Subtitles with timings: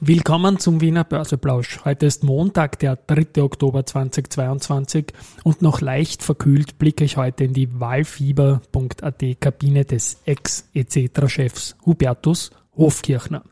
[0.00, 1.80] Willkommen zum Wiener Börseplausch.
[1.86, 3.42] Heute ist Montag, der 3.
[3.42, 5.06] Oktober 2022
[5.42, 13.42] und noch leicht verkühlt blicke ich heute in die Wahlfieber.at Kabine des Ex-ECETRA-Chefs Hubertus Hofkirchner.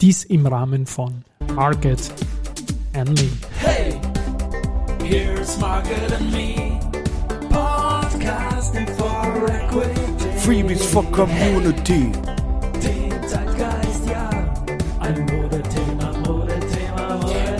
[0.00, 2.12] Dies im Rahmen von Market
[2.94, 3.28] and Me.
[3.60, 4.00] Hey,
[5.04, 6.80] here's Market and Me.
[7.50, 10.00] Podcasting for Equity.
[10.38, 12.10] Freebies for Community.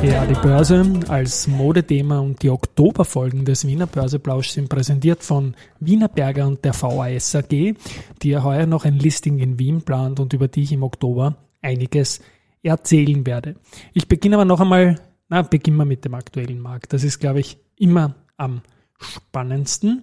[0.04, 6.08] Ja, die Börse als Modethema und die Oktoberfolgen des Wiener Börseplausch sind präsentiert von Wiener
[6.08, 10.34] Berger und der VAS AG, die ja heuer noch ein Listing in Wien plant und
[10.34, 12.20] über die ich im Oktober einiges
[12.62, 13.56] erzählen werde.
[13.94, 15.00] Ich beginne aber noch einmal,
[15.30, 16.92] na, beginnen wir mit dem aktuellen Markt.
[16.92, 18.60] Das ist, glaube ich, immer am
[18.98, 20.02] spannendsten.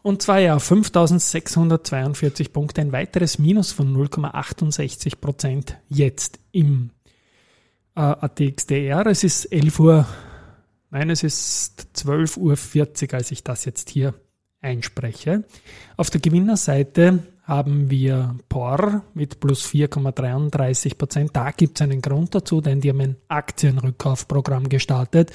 [0.00, 6.90] Und zwar ja 5642 Punkte, ein weiteres Minus von 0,68 Prozent jetzt im
[7.94, 9.06] äh, ATXDR.
[9.06, 10.06] Es ist 11 Uhr,
[10.90, 12.38] nein, es ist 12.40
[13.08, 14.14] Uhr, als ich das jetzt hier
[14.60, 15.44] einspreche.
[15.96, 21.30] Auf der Gewinnerseite haben wir POR mit plus 4,33 Prozent.
[21.34, 25.32] Da gibt es einen Grund dazu, denn die haben ein Aktienrückkaufprogramm gestartet.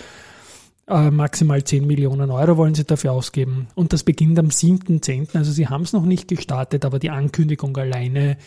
[0.88, 3.68] Äh, maximal 10 Millionen Euro wollen sie dafür ausgeben.
[3.76, 5.36] Und das beginnt am 7.10.
[5.38, 8.38] Also sie haben es noch nicht gestartet, aber die Ankündigung alleine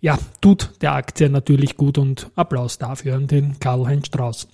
[0.00, 4.48] ja, tut der Aktie natürlich gut und Applaus dafür an den Karl-Heinz Strauß.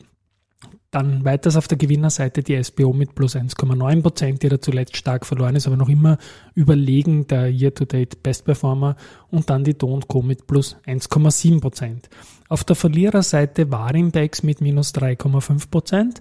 [0.90, 5.26] Dann weiters auf der Gewinnerseite die SBO mit plus 1,9 Prozent, die da zuletzt stark
[5.26, 6.18] verloren ist, aber noch immer
[6.54, 8.94] überlegen der Year-to-Date Best Performer
[9.28, 10.22] und dann die Do Co.
[10.22, 12.08] mit plus 1,7 Prozent.
[12.48, 16.20] Auf der Verliererseite Warimbex mit minus 3,5 Prozent,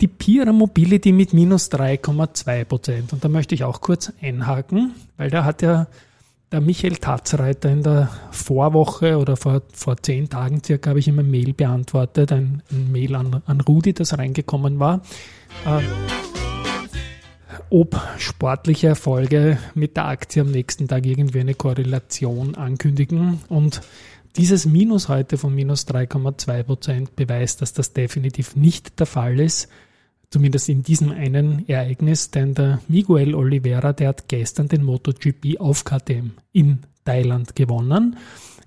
[0.00, 3.12] die Pira Mobility mit minus 3,2 Prozent.
[3.12, 5.88] Und da möchte ich auch kurz einhaken, weil da hat ja
[6.56, 11.18] der Michael Tatzreiter in der Vorwoche oder vor, vor zehn Tagen circa habe ich ihm
[11.18, 15.02] ein Mail beantwortet, ein, ein Mail an, an Rudi, das reingekommen war.
[15.66, 15.82] Äh,
[17.68, 23.40] ob sportliche Erfolge mit der Aktie am nächsten Tag irgendwie eine Korrelation ankündigen.
[23.50, 23.82] Und
[24.36, 29.68] dieses Minus heute von minus 3,2 Prozent beweist, dass das definitiv nicht der Fall ist
[30.30, 35.84] zumindest in diesem einen Ereignis, denn der Miguel Oliveira, der hat gestern den MotoGP auf
[35.84, 38.16] KTM in Thailand gewonnen.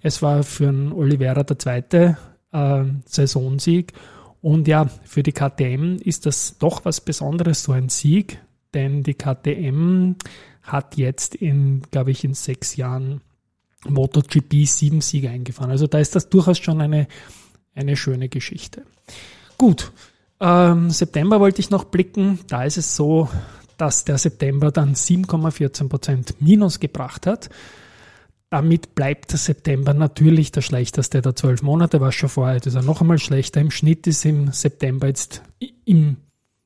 [0.02, 2.18] Es war für den Oliveira der zweite
[2.52, 3.94] äh, Saisonsieg
[4.42, 8.40] und ja, für die KTM ist das doch was Besonderes, so ein Sieg,
[8.74, 10.16] denn die KTM
[10.64, 13.22] hat jetzt in, glaube ich, in sechs Jahren
[13.88, 15.72] MotoGP sieben Siege eingefahren.
[15.72, 17.08] Also da ist das durchaus schon eine,
[17.74, 18.84] eine schöne Geschichte.
[19.58, 19.92] Gut,
[20.40, 22.40] ähm, September wollte ich noch blicken.
[22.48, 23.30] Da ist es so,
[23.78, 27.50] dass der September dann 7,14% Minus gebracht hat.
[28.50, 32.76] Damit bleibt der September natürlich der schlechteste der zwölf Monate, war schon vorher, das ist
[32.76, 33.62] er noch einmal schlechter.
[33.62, 35.44] Im Schnitt ist im September jetzt
[35.86, 36.18] im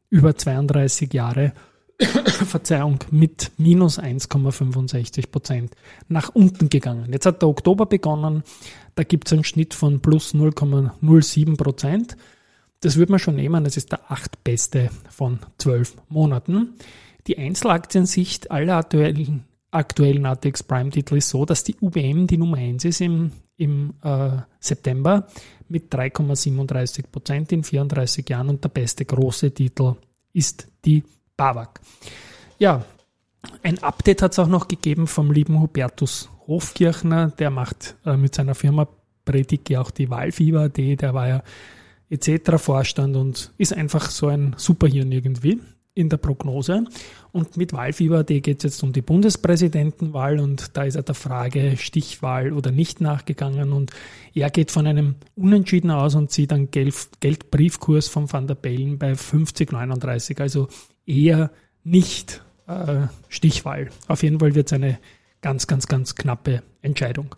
[0.09, 1.53] über 32 Jahre,
[2.25, 5.75] Verzeihung, mit minus 1,65 Prozent
[6.07, 7.11] nach unten gegangen.
[7.11, 8.43] Jetzt hat der Oktober begonnen,
[8.95, 12.15] da gibt es einen Schnitt von plus 0,07 Prozent.
[12.83, 13.63] Das würde man schon nehmen.
[13.63, 16.75] Das ist der achtbeste von zwölf Monaten.
[17.27, 22.83] Die Einzelaktiensicht aller aktuellen, aktuellen ATX Prime-Titel ist so, dass die UBM die Nummer 1
[22.83, 25.27] ist im, im äh, September
[25.69, 29.95] mit 3,37 Prozent in 34 Jahren und der beste große Titel
[30.33, 31.03] ist die
[31.37, 31.79] BAWAG.
[32.59, 32.83] Ja,
[33.61, 38.35] ein Update hat es auch noch gegeben vom lieben Hubertus Hofkirchner, der macht äh, mit
[38.35, 38.89] seiner Firma
[39.23, 41.43] Predike auch die Wahlfieber.at, der war ja
[42.13, 42.57] etc.
[42.57, 45.59] Vorstand und ist einfach so ein Superhirn irgendwie
[45.95, 46.85] in der Prognose.
[47.31, 51.77] Und mit Wahlfieber geht es jetzt um die Bundespräsidentenwahl und da ist er der Frage
[51.77, 53.91] Stichwahl oder nicht nachgegangen und
[54.33, 58.97] er geht von einem Unentschieden aus und sieht einen Geld, Geldbriefkurs von Van der Bellen
[58.97, 60.67] bei 50,39, also
[61.05, 61.51] eher
[61.83, 63.89] nicht äh, Stichwahl.
[64.07, 64.99] Auf jeden Fall wird es eine
[65.41, 67.35] ganz, ganz, ganz knappe Entscheidung.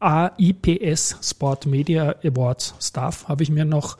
[0.00, 3.98] AIPS Sport Media Awards Staff habe ich mir noch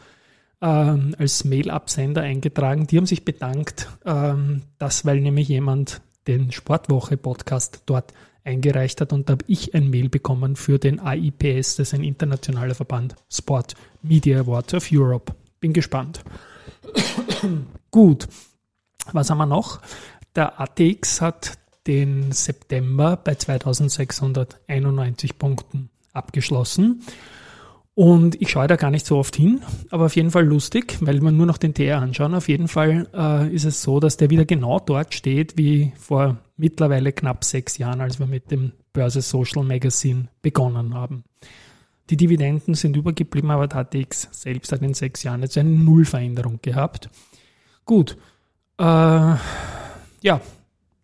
[0.60, 2.86] ähm, als Mail-Absender eingetragen.
[2.86, 8.12] Die haben sich bedankt, ähm, dass, weil nämlich jemand den Sportwoche-Podcast dort
[8.44, 12.04] eingereicht hat und da habe ich ein Mail bekommen für den AIPS, das ist ein
[12.04, 15.34] internationaler Verband Sport Media Awards of Europe.
[15.60, 16.22] Bin gespannt.
[17.90, 18.28] Gut,
[19.12, 19.80] was haben wir noch?
[20.36, 27.02] Der ATX hat den September bei 2691 Punkten abgeschlossen.
[27.94, 31.20] Und ich schaue da gar nicht so oft hin, aber auf jeden Fall lustig, weil
[31.20, 32.34] wir nur noch den TR anschauen.
[32.34, 36.38] Auf jeden Fall äh, ist es so, dass der wieder genau dort steht wie vor
[36.56, 41.22] mittlerweile knapp sechs Jahren, als wir mit dem Börse Social Magazine begonnen haben.
[42.10, 46.58] Die Dividenden sind übergeblieben, aber der ATX selbst hat in sechs Jahren jetzt eine Nullveränderung
[46.62, 47.08] gehabt.
[47.84, 48.16] Gut,
[48.78, 50.40] äh, ja,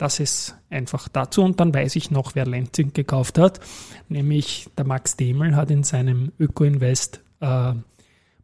[0.01, 1.43] das ist einfach dazu.
[1.43, 3.61] Und dann weiß ich noch, wer Lenzing gekauft hat.
[4.09, 7.75] Nämlich der Max Demel hat in seinem Öko-Invest äh,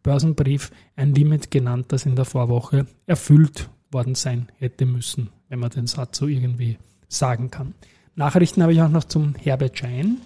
[0.02, 5.70] Börsenbrief ein Limit genannt, das in der Vorwoche erfüllt worden sein hätte müssen, wenn man
[5.70, 6.76] den Satz so irgendwie
[7.08, 7.72] sagen kann.
[8.16, 10.18] Nachrichten habe ich auch noch zum Herbert Schein.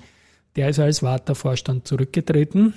[0.56, 2.74] Der ist als Warta-Vorstand zurückgetreten,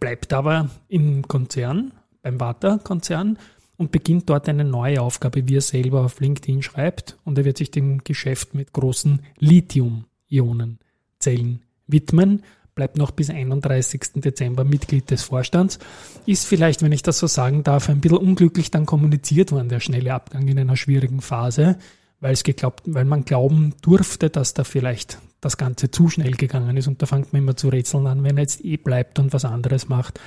[0.00, 3.38] bleibt aber im Konzern, beim Warta-Konzern
[3.80, 7.16] und beginnt dort eine neue Aufgabe, wie er selber auf LinkedIn schreibt.
[7.24, 12.42] Und er wird sich dem Geschäft mit großen Lithium-Ionen-Zellen widmen
[12.74, 14.02] bleibt noch bis 31.
[14.16, 15.78] Dezember Mitglied des Vorstands.
[16.24, 19.80] Ist vielleicht, wenn ich das so sagen darf, ein bisschen unglücklich dann kommuniziert worden, der
[19.80, 21.78] schnelle Abgang in einer schwierigen Phase,
[22.20, 26.76] weil es geglaubt, weil man glauben durfte, dass da vielleicht das Ganze zu schnell gegangen
[26.76, 29.32] ist und da fängt man immer zu rätseln an, wenn er jetzt eh bleibt und
[29.32, 30.20] was anderes macht,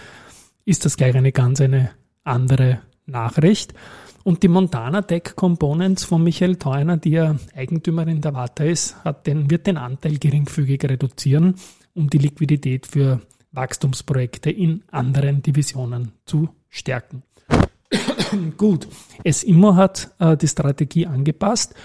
[0.65, 1.91] ist das gleich eine ganz eine
[2.23, 3.73] andere Nachricht.
[4.23, 8.95] Und die Montana Tech Components von Michael Theuner, die ja Eigentümerin der Wata ist,
[9.25, 11.55] den, wird den Anteil geringfügig reduzieren
[11.95, 13.21] um die Liquidität für
[13.51, 17.23] Wachstumsprojekte in anderen Divisionen zu stärken.
[18.57, 18.87] Gut,
[19.23, 21.75] es immer hat äh, die Strategie angepasst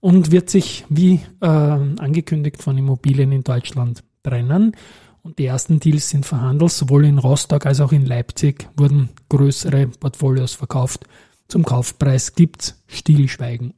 [0.00, 4.74] und wird sich wie äh, angekündigt von Immobilien in Deutschland trennen.
[5.22, 9.86] Und die ersten Deals sind verhandelt, sowohl in Rostock als auch in Leipzig wurden größere
[9.86, 11.04] Portfolios verkauft.
[11.48, 13.74] Zum Kaufpreis gibt's Stillschweigen.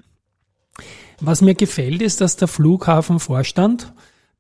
[1.21, 3.93] Was mir gefällt, ist, dass der Flughafenvorstand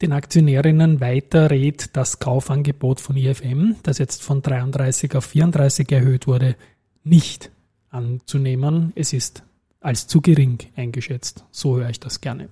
[0.02, 6.26] den Aktionärinnen weiter rät, das Kaufangebot von IFM, das jetzt von 33 auf 34 erhöht
[6.26, 6.56] wurde,
[7.04, 7.50] nicht
[7.90, 8.92] anzunehmen.
[8.96, 9.42] Es ist
[9.80, 11.44] als zu gering eingeschätzt.
[11.50, 12.48] So höre ich das gerne.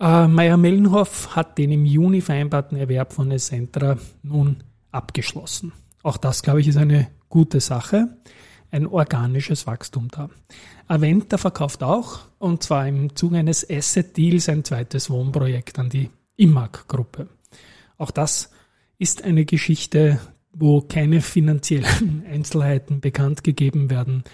[0.00, 5.72] Äh, Meyer-Mellenhoff hat den im Juni vereinbarten Erwerb von Essentra nun abgeschlossen.
[6.02, 8.08] Auch das, glaube ich, ist eine gute Sache.
[8.70, 10.30] Ein organisches Wachstum da.
[10.86, 17.28] Aventa verkauft auch, und zwar im Zuge eines Asset-Deals, ein zweites Wohnprojekt an die IMAG-Gruppe.
[17.98, 18.50] Auch das
[18.98, 20.18] ist eine Geschichte,
[20.52, 24.24] wo keine finanziellen Einzelheiten bekannt gegeben werden,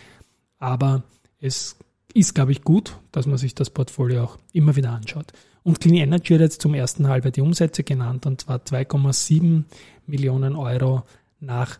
[0.58, 1.02] aber
[1.40, 1.76] es
[2.16, 5.32] ist, glaube ich, gut, dass man sich das Portfolio auch immer wieder anschaut.
[5.62, 9.64] Und Clean Energy hat jetzt zum ersten Halbjahr die Umsätze genannt, und zwar 2,7
[10.06, 11.02] Millionen Euro
[11.40, 11.78] nach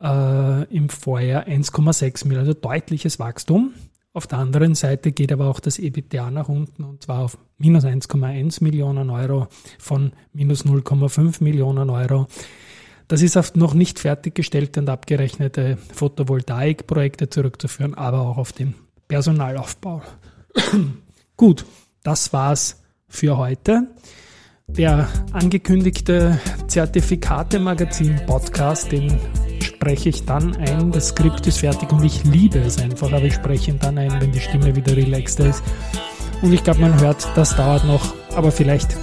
[0.00, 3.74] äh, im Vorjahr 1,6 Millionen, also deutliches Wachstum.
[4.14, 7.84] Auf der anderen Seite geht aber auch das EBITDA nach unten und zwar auf minus
[7.84, 12.26] 1,1 Millionen Euro von minus 0,5 Millionen Euro.
[13.08, 18.74] Das ist auf noch nicht fertiggestellte und abgerechnete Photovoltaikprojekte zurückzuführen, aber auch auf den
[19.12, 20.02] Personalaufbau.
[21.36, 21.66] Gut,
[22.02, 23.88] das war's für heute.
[24.68, 29.20] Der angekündigte Zertifikate-Magazin-Podcast, den
[29.60, 30.92] spreche ich dann ein.
[30.92, 34.18] Das Skript ist fertig und ich liebe es einfach, aber ich spreche ihn dann ein,
[34.18, 35.62] wenn die Stimme wieder relaxter ist.
[36.40, 38.96] Und ich glaube, man hört, das dauert noch, aber vielleicht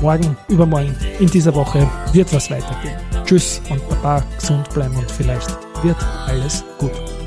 [0.00, 2.96] morgen, übermorgen, in dieser Woche wird was weitergehen.
[3.26, 7.19] Tschüss und Baba, gesund bleiben und vielleicht wird alles gut.